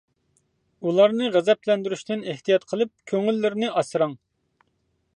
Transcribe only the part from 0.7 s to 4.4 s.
ئۇلارنى غەزەپلەندۈرۈشتىن ئېھتىيات قىلىپ، كۆڭۈللىرىنى ئاسراڭ.